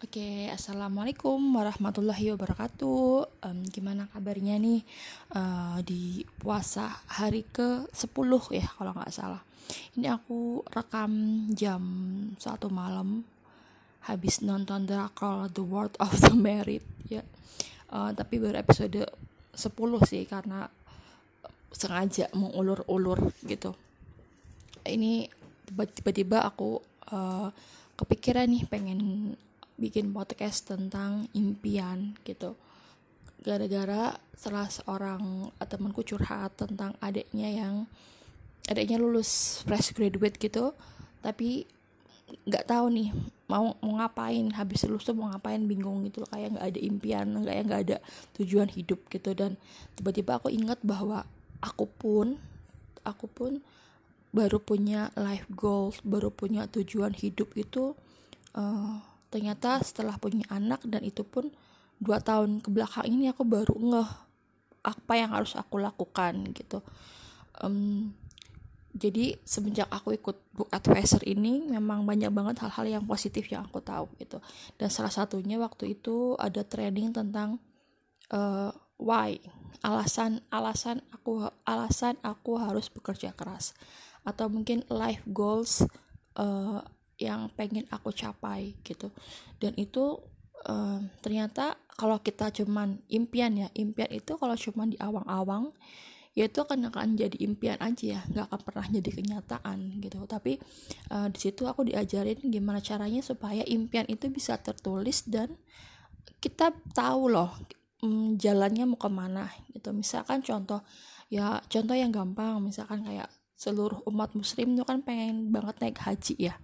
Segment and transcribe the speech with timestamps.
[0.00, 3.44] Oke, assalamualaikum warahmatullahi wabarakatuh.
[3.44, 4.80] Um, gimana kabarnya nih
[5.36, 8.08] uh, di puasa hari ke 10
[8.48, 9.44] ya kalau nggak salah.
[10.00, 11.84] Ini aku rekam jam
[12.40, 13.28] satu malam
[14.08, 16.80] habis nonton drakor The World of the Married
[17.12, 17.20] ya.
[17.92, 19.68] Uh, tapi baru episode 10
[20.08, 20.64] sih karena
[21.76, 23.76] sengaja mengulur-ulur gitu.
[24.80, 25.28] Ini
[25.92, 26.80] tiba-tiba aku
[27.12, 27.52] uh,
[28.00, 29.36] kepikiran nih pengen
[29.80, 32.54] bikin podcast tentang impian gitu.
[33.40, 37.88] Gara-gara salah seorang temanku curhat tentang adiknya yang
[38.68, 40.76] adiknya lulus fresh graduate gitu.
[41.24, 41.64] Tapi
[42.46, 43.10] nggak tahu nih
[43.50, 47.62] mau mau ngapain habis lulus tuh mau ngapain bingung gitu kayak nggak ada impian ya
[47.64, 47.96] nggak ada
[48.36, 49.32] tujuan hidup gitu.
[49.32, 49.56] Dan
[49.96, 51.24] tiba-tiba aku ingat bahwa
[51.64, 52.36] aku pun
[53.00, 53.64] aku pun
[54.30, 57.98] baru punya life goals baru punya tujuan hidup itu
[58.54, 61.48] uh, ternyata setelah punya anak dan itu pun
[62.02, 64.10] dua tahun ke belakang ini aku baru ngeh
[64.80, 66.80] apa yang harus aku lakukan gitu.
[67.60, 68.16] Um,
[68.90, 73.78] jadi semenjak aku ikut book advisor ini memang banyak banget hal-hal yang positif yang aku
[73.78, 74.42] tahu gitu.
[74.74, 77.62] Dan salah satunya waktu itu ada training tentang
[78.34, 79.38] uh, why
[79.86, 83.78] alasan alasan aku alasan aku harus bekerja keras.
[84.26, 85.86] Atau mungkin life goals
[86.34, 86.82] uh,
[87.20, 89.12] yang pengen aku capai gitu.
[89.60, 90.16] Dan itu
[90.64, 95.76] um, ternyata kalau kita cuman impian ya impian itu kalau cuman di awang-awang
[96.32, 100.18] ya itu akan akan jadi impian aja ya nggak akan pernah jadi kenyataan gitu.
[100.24, 100.56] Tapi
[101.12, 105.60] uh, di situ aku diajarin gimana caranya supaya impian itu bisa tertulis dan
[106.40, 107.52] kita tahu loh
[108.00, 109.92] um, jalannya mau ke mana gitu.
[109.92, 110.80] Misalkan contoh
[111.28, 113.28] ya contoh yang gampang misalkan kayak
[113.60, 116.56] seluruh umat muslim itu kan pengen banget naik haji ya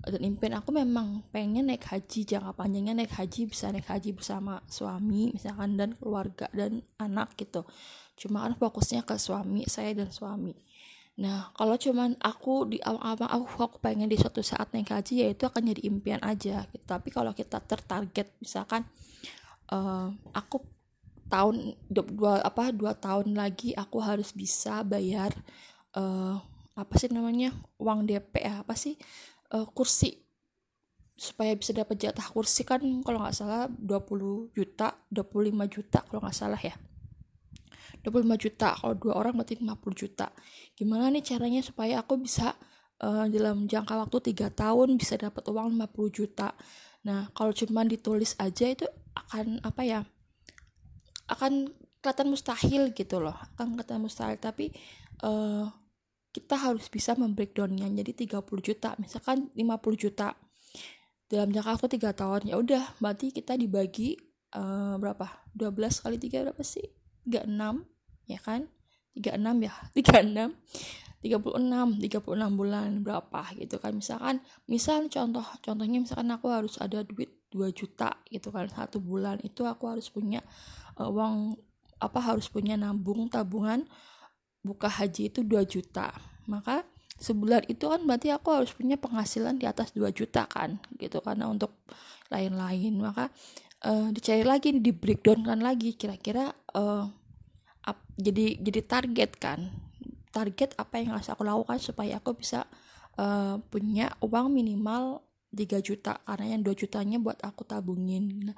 [0.00, 4.64] dan impian aku memang pengen naik haji jangka panjangnya naik haji bisa naik haji bersama
[4.64, 7.68] suami misalkan dan keluarga dan anak gitu.
[8.16, 10.56] Cuma kan fokusnya ke suami saya dan suami.
[11.20, 15.28] Nah kalau cuman aku di awal-awal aku, aku pengen di suatu saat naik haji ya
[15.36, 16.84] itu akan jadi impian aja gitu.
[16.88, 18.88] tapi kalau kita tertarget misalkan
[19.68, 20.64] uh, aku
[21.28, 25.30] tahun dua apa dua tahun lagi aku harus bisa bayar
[25.94, 26.42] uh,
[26.74, 28.96] apa sih namanya uang DP ya apa sih
[29.54, 30.22] uh, kursi.
[31.20, 36.36] Supaya bisa dapat jatah kursi kan kalau nggak salah 20 juta 25 juta kalau nggak
[36.36, 36.74] salah ya.
[38.00, 40.32] 25 juta kalau dua orang berarti 50 juta.
[40.72, 42.56] Gimana nih caranya supaya aku bisa
[43.04, 46.56] uh, dalam jangka waktu tiga tahun bisa dapat uang 50 juta?
[47.04, 50.00] Nah kalau cuma ditulis aja itu akan apa ya
[51.28, 51.68] akan
[52.00, 54.40] kelihatan mustahil gitu loh akan kelihatan mustahil.
[54.40, 54.72] Tapi
[55.20, 55.68] uh,
[56.30, 60.38] kita harus bisa membreakdownnya jadi 30 juta misalkan 50 juta.
[61.30, 64.18] Dalam jangka waktu 3 tahun ya udah berarti kita dibagi
[64.54, 65.26] uh, berapa?
[65.54, 66.86] 12 kali 3 berapa sih?
[67.26, 68.66] 36 ya kan?
[69.14, 70.54] 36 ya 36
[71.20, 73.92] 36 36 bulan berapa gitu kan.
[73.94, 79.42] Misalkan misal contoh contohnya misalkan aku harus ada duit 2 juta gitu kan satu bulan.
[79.42, 80.42] Itu aku harus punya
[80.98, 81.58] uh, uang
[82.00, 83.84] apa harus punya nabung tabungan
[84.60, 86.12] buka haji itu 2 juta.
[86.48, 86.84] Maka
[87.20, 91.20] sebulan itu kan berarti aku harus punya penghasilan di atas 2 juta kan gitu.
[91.24, 91.84] Karena untuk
[92.28, 93.00] lain-lain.
[93.00, 93.28] Maka
[93.84, 95.96] uh, dicari lagi di breakdown kan lagi.
[95.96, 97.04] Kira-kira uh,
[98.16, 99.72] jadi jadi target kan.
[100.30, 102.62] Target apa yang harus aku lakukan supaya aku bisa
[103.18, 106.20] uh, punya uang minimal 3 juta.
[106.22, 108.52] Karena yang 2 jutanya buat aku tabungin.
[108.52, 108.56] Nah,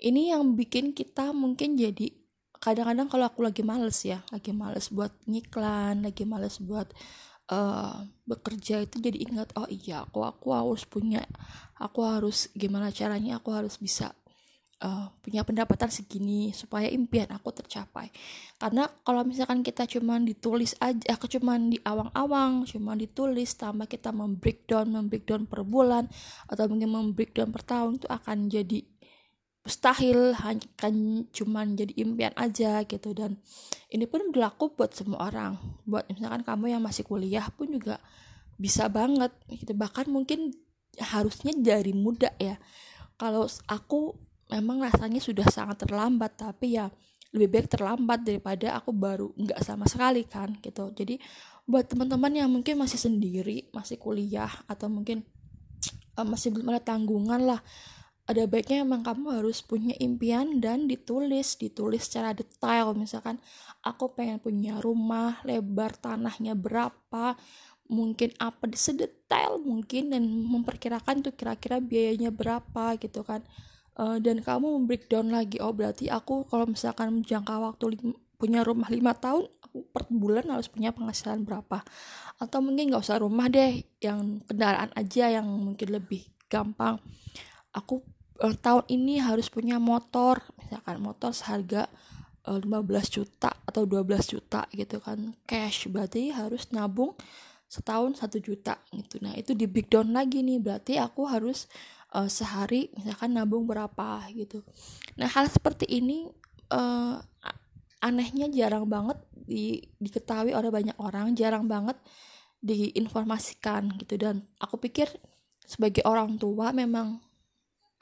[0.00, 2.21] ini yang bikin kita mungkin jadi
[2.62, 6.86] kadang-kadang kalau aku lagi males ya lagi males buat ngiklan lagi males buat
[7.50, 11.26] uh, bekerja itu jadi ingat oh iya aku aku harus punya
[11.82, 14.14] aku harus gimana caranya aku harus bisa
[14.82, 18.10] uh, punya pendapatan segini supaya impian aku tercapai.
[18.58, 24.10] Karena kalau misalkan kita cuman ditulis aja aku cuman di awang-awang cuman ditulis tambah kita
[24.10, 26.10] membreakdown membreakdown per bulan
[26.50, 28.78] atau mungkin membreakdown per tahun itu akan jadi
[29.62, 30.34] mustahil
[30.74, 30.94] kan
[31.30, 33.14] cuman jadi impian aja gitu.
[33.14, 33.38] Dan
[33.88, 35.58] ini pun berlaku buat semua orang.
[35.86, 38.02] Buat misalkan kamu yang masih kuliah pun juga
[38.58, 39.72] bisa banget gitu.
[39.74, 40.50] Bahkan mungkin
[40.98, 42.58] harusnya dari muda ya.
[43.14, 44.18] Kalau aku
[44.50, 46.90] memang rasanya sudah sangat terlambat tapi ya
[47.32, 50.90] lebih baik terlambat daripada aku baru nggak sama sekali kan gitu.
[50.92, 51.16] Jadi
[51.64, 55.22] buat teman-teman yang mungkin masih sendiri masih kuliah atau mungkin
[56.18, 57.60] uh, masih belum ada tanggungan lah
[58.22, 62.94] ada baiknya emang kamu harus punya impian dan ditulis ditulis secara detail.
[62.94, 63.42] Misalkan
[63.82, 67.34] aku pengen punya rumah lebar tanahnya berapa
[67.90, 73.42] mungkin apa sedetail mungkin dan memperkirakan tuh kira-kira biayanya berapa gitu kan.
[73.92, 78.00] Uh, dan kamu membreakdown lagi oh berarti aku kalau misalkan jangka waktu
[78.40, 81.82] punya rumah lima tahun aku per bulan harus punya penghasilan berapa?
[82.38, 87.02] Atau mungkin nggak usah rumah deh yang kendaraan aja yang mungkin lebih gampang
[87.72, 88.04] aku
[88.44, 90.40] uh, tahun ini harus punya motor.
[90.60, 91.88] Misalkan motor seharga
[92.42, 95.34] 15 eh, juta atau 12 juta gitu kan.
[95.46, 97.14] Cash berarti harus nabung
[97.70, 99.16] setahun satu juta gitu.
[99.24, 100.60] Nah itu di breakdown lagi nih.
[100.60, 101.70] Berarti aku harus
[102.12, 104.60] uh, sehari misalkan nabung berapa gitu.
[105.16, 106.28] Nah hal seperti ini
[106.74, 107.16] uh,
[108.02, 111.96] anehnya jarang banget di, diketahui oleh banyak orang jarang banget
[112.58, 114.18] diinformasikan gitu.
[114.18, 115.08] Dan aku pikir
[115.62, 117.22] sebagai orang tua memang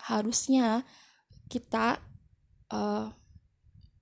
[0.07, 0.87] harusnya
[1.51, 1.99] kita
[2.71, 3.11] uh,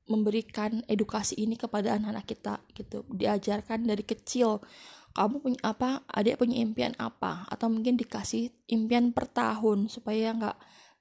[0.09, 3.05] memberikan edukasi ini kepada anak-anak kita gitu.
[3.13, 4.65] Diajarkan dari kecil
[5.13, 7.45] kamu punya apa adik punya impian apa?
[7.53, 10.57] Atau mungkin dikasih impian per tahun supaya nggak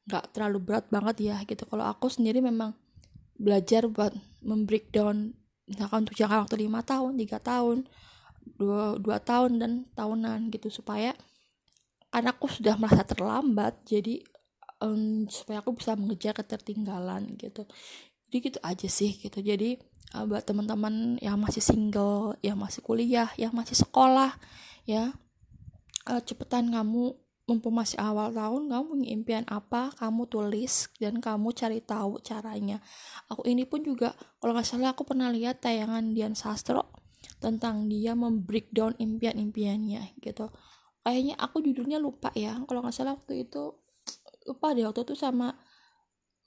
[0.08, 1.64] nggak terlalu berat banget ya gitu.
[1.68, 2.76] Kalau aku sendiri memang
[3.38, 5.36] belajar buat membreakdown
[5.68, 7.86] misalkan untuk jangka waktu lima tahun tiga tahun
[8.58, 10.68] dua dua tahun dan tahunan gitu.
[10.72, 11.16] Supaya
[12.12, 14.24] karena aku sudah merasa terlambat jadi
[14.82, 17.66] um, supaya aku bisa mengejar ketertinggalan gitu.
[18.28, 19.40] Jadi gitu aja sih gitu.
[19.40, 19.80] Jadi
[20.16, 24.36] uh, buat teman-teman yang masih single yang masih kuliah yang masih sekolah
[24.88, 25.16] ya
[26.08, 27.16] uh, cepetan kamu
[27.48, 32.84] mumpung masih awal tahun kamu punya impian apa kamu tulis dan kamu cari tahu caranya.
[33.32, 34.12] Aku ini pun juga
[34.44, 36.92] kalau nggak salah aku pernah lihat tayangan Dian Sastro
[37.40, 40.52] tentang dia membreakdown impian-impiannya gitu.
[41.08, 43.80] Kayaknya aku judulnya lupa ya kalau nggak salah waktu itu
[44.48, 45.54] lupa deh waktu itu sama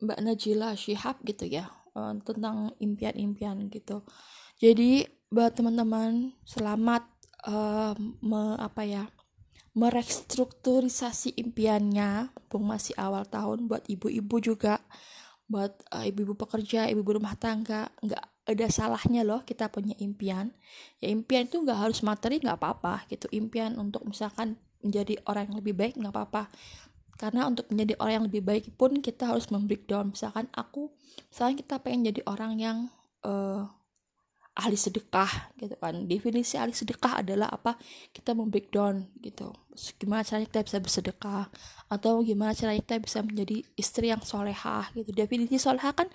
[0.01, 4.03] Mbak Najila Shihab gitu ya uh, tentang impian-impian gitu.
[4.57, 7.05] Jadi buat teman-teman selamat
[7.47, 7.95] uh,
[8.25, 9.05] me, apa ya
[9.77, 14.83] merestrukturisasi impiannya mumpung masih awal tahun buat ibu-ibu juga
[15.47, 20.51] buat uh, ibu-ibu pekerja ibu-ibu rumah tangga nggak ada salahnya loh kita punya impian.
[20.99, 23.31] Ya impian itu nggak harus materi nggak apa-apa gitu.
[23.31, 26.51] Impian untuk misalkan menjadi orang yang lebih baik nggak apa-apa
[27.21, 30.17] karena untuk menjadi orang yang lebih baik pun kita harus membreakdown.
[30.17, 30.89] Misalkan aku
[31.29, 32.79] misalnya kita pengen jadi orang yang
[33.29, 33.69] uh,
[34.57, 36.09] ahli sedekah gitu kan.
[36.09, 37.77] Definisi ahli sedekah adalah apa?
[38.17, 39.53] Kita membreakdown gitu.
[40.01, 41.53] Gimana caranya kita bisa bersedekah?
[41.93, 45.13] Atau gimana caranya kita bisa menjadi istri yang solehah gitu.
[45.13, 46.09] Definisi solehah kan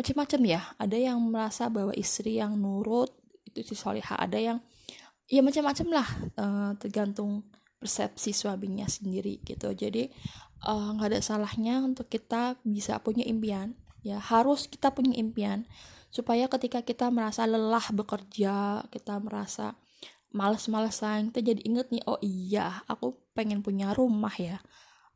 [0.00, 0.60] macam-macam ya.
[0.80, 3.12] Ada yang merasa bahwa istri yang nurut
[3.44, 4.24] itu si solehah.
[4.24, 4.58] Ada yang
[5.28, 6.08] ya macam-macam lah
[6.40, 7.44] uh, tergantung
[7.76, 9.72] persepsi suaminya sendiri gitu.
[9.72, 10.08] Jadi
[10.64, 13.76] Eh, nggak uh, ada salahnya untuk kita bisa punya impian.
[14.00, 15.68] Ya harus kita punya impian
[16.10, 19.74] supaya ketika kita merasa lelah bekerja kita merasa
[20.30, 24.58] males-malesan kita jadi inget nih oh iya aku pengen punya rumah ya.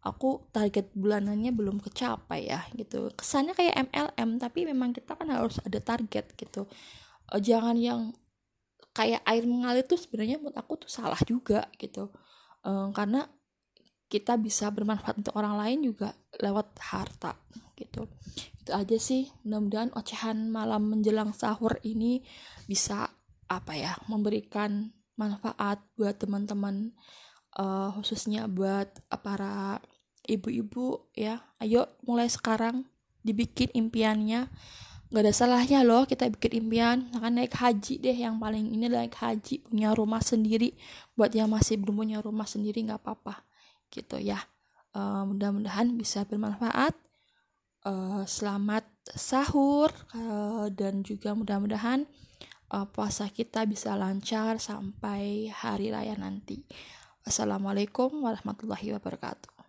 [0.01, 3.13] Aku target bulanannya belum kecapai ya gitu.
[3.17, 6.69] Kesannya kayak MLM tapi memang kita kan harus ada target gitu.
[7.33, 8.13] Uh, jangan yang
[8.93, 12.11] kayak air mengalir tuh sebenarnya menurut aku tuh salah juga gitu
[12.65, 13.27] uh, karena
[14.11, 16.11] kita bisa bermanfaat untuk orang lain juga
[16.43, 17.39] lewat harta
[17.79, 18.11] gitu.
[18.59, 19.31] Itu aja sih.
[19.47, 22.27] Mudah-mudahan ocehan malam menjelang sahur ini
[22.67, 23.07] bisa
[23.47, 26.91] apa ya memberikan manfaat buat teman-teman
[27.55, 28.91] uh, khususnya buat
[29.23, 29.79] para
[30.27, 31.47] ibu-ibu ya.
[31.63, 32.91] Ayo mulai sekarang
[33.23, 34.51] dibikin impiannya
[35.11, 36.99] nggak ada salahnya loh kita bikin impian.
[37.19, 40.79] Akan naik haji deh yang paling ini naik haji punya rumah sendiri.
[41.19, 43.43] Buat yang masih belum punya rumah sendiri nggak apa-apa.
[43.91, 44.39] Gitu ya.
[44.95, 46.95] Uh, mudah-mudahan bisa bermanfaat.
[47.81, 48.85] Uh, selamat
[49.17, 52.05] sahur uh, dan juga mudah-mudahan
[52.71, 56.63] uh, puasa kita bisa lancar sampai hari raya nanti.
[57.25, 59.60] Wassalamualaikum warahmatullahi wabarakatuh